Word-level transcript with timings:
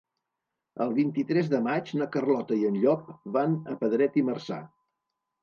El 0.85 0.93
vint-i-tres 0.99 1.51
de 1.51 1.59
maig 1.67 1.91
na 1.99 2.07
Carlota 2.15 2.57
i 2.63 2.67
en 2.71 2.81
Llop 2.85 3.13
van 3.37 3.55
a 3.75 3.79
Pedret 3.85 4.19
i 4.23 4.27
Marzà. 4.33 4.61